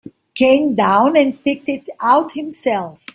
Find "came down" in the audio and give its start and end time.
0.33-1.15